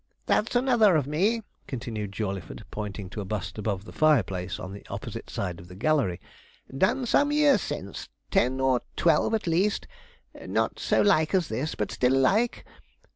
[0.25, 4.83] That's another of me,' continued Jawleyford, pointing to a bust above the fireplace, on the
[4.89, 6.19] opposite side of the gallery;
[6.75, 9.85] 'done some years since ten or twelve, at least
[10.33, 12.65] not so like as this, but still like.